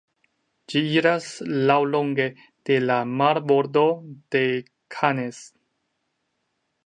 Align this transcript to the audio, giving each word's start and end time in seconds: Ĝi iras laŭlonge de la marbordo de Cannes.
Ĝi 0.71 0.79
iras 0.93 1.25
laŭlonge 1.71 2.25
de 2.69 2.79
la 2.85 2.97
marbordo 3.21 3.85
de 4.37 4.43
Cannes. 4.97 5.43